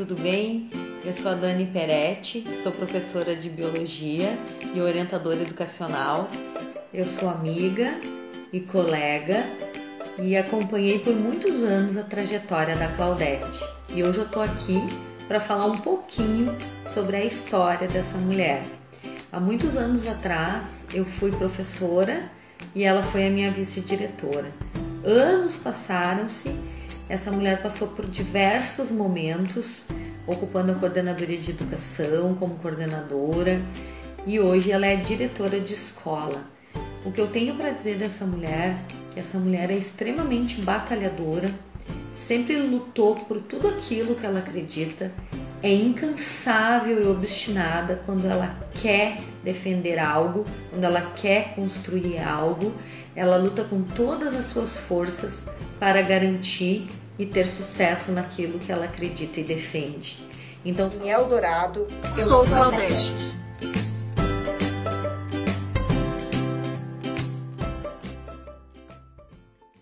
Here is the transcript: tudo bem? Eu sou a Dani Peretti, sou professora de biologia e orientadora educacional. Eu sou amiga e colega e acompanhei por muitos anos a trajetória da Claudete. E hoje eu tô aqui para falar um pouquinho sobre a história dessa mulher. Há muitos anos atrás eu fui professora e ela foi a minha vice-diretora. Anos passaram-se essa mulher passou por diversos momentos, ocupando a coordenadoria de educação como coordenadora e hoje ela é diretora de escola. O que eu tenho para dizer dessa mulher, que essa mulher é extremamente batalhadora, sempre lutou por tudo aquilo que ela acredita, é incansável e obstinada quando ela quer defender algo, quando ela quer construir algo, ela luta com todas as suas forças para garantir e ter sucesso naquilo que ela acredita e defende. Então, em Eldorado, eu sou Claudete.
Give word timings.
tudo 0.00 0.14
bem? 0.14 0.70
Eu 1.04 1.12
sou 1.12 1.30
a 1.30 1.34
Dani 1.34 1.66
Peretti, 1.66 2.42
sou 2.62 2.72
professora 2.72 3.36
de 3.36 3.50
biologia 3.50 4.38
e 4.74 4.80
orientadora 4.80 5.42
educacional. 5.42 6.26
Eu 6.90 7.06
sou 7.06 7.28
amiga 7.28 8.00
e 8.50 8.60
colega 8.60 9.44
e 10.18 10.38
acompanhei 10.38 11.00
por 11.00 11.14
muitos 11.14 11.62
anos 11.62 11.98
a 11.98 12.02
trajetória 12.02 12.76
da 12.76 12.88
Claudete. 12.88 13.60
E 13.94 14.02
hoje 14.02 14.20
eu 14.20 14.26
tô 14.26 14.40
aqui 14.40 14.80
para 15.28 15.38
falar 15.38 15.66
um 15.66 15.76
pouquinho 15.76 16.56
sobre 16.88 17.16
a 17.16 17.24
história 17.26 17.86
dessa 17.86 18.16
mulher. 18.16 18.62
Há 19.30 19.38
muitos 19.38 19.76
anos 19.76 20.08
atrás 20.08 20.86
eu 20.94 21.04
fui 21.04 21.30
professora 21.30 22.22
e 22.74 22.84
ela 22.84 23.02
foi 23.02 23.26
a 23.26 23.30
minha 23.30 23.50
vice-diretora. 23.50 24.50
Anos 25.04 25.56
passaram-se 25.56 26.48
essa 27.10 27.32
mulher 27.32 27.60
passou 27.60 27.88
por 27.88 28.06
diversos 28.06 28.92
momentos, 28.92 29.88
ocupando 30.28 30.70
a 30.70 30.76
coordenadoria 30.76 31.38
de 31.38 31.50
educação 31.50 32.36
como 32.36 32.54
coordenadora 32.54 33.60
e 34.24 34.38
hoje 34.38 34.70
ela 34.70 34.86
é 34.86 34.94
diretora 34.94 35.58
de 35.58 35.74
escola. 35.74 36.44
O 37.04 37.10
que 37.10 37.20
eu 37.20 37.26
tenho 37.26 37.56
para 37.56 37.70
dizer 37.70 37.96
dessa 37.96 38.24
mulher, 38.24 38.76
que 39.12 39.18
essa 39.18 39.38
mulher 39.38 39.72
é 39.72 39.74
extremamente 39.74 40.62
batalhadora, 40.62 41.50
sempre 42.12 42.62
lutou 42.62 43.16
por 43.16 43.40
tudo 43.40 43.66
aquilo 43.66 44.14
que 44.14 44.24
ela 44.24 44.38
acredita, 44.38 45.10
é 45.64 45.74
incansável 45.74 47.02
e 47.02 47.08
obstinada 47.08 48.00
quando 48.06 48.26
ela 48.26 48.56
quer 48.80 49.16
defender 49.42 49.98
algo, 49.98 50.44
quando 50.70 50.84
ela 50.84 51.00
quer 51.16 51.56
construir 51.56 52.18
algo, 52.18 52.72
ela 53.16 53.36
luta 53.36 53.64
com 53.64 53.82
todas 53.82 54.36
as 54.36 54.46
suas 54.46 54.78
forças 54.78 55.46
para 55.80 56.02
garantir 56.02 56.86
e 57.18 57.24
ter 57.24 57.46
sucesso 57.46 58.12
naquilo 58.12 58.58
que 58.58 58.70
ela 58.70 58.84
acredita 58.84 59.40
e 59.40 59.42
defende. 59.42 60.18
Então, 60.64 60.90
em 61.02 61.08
Eldorado, 61.08 61.86
eu 62.16 62.22
sou 62.22 62.44
Claudete. 62.44 63.14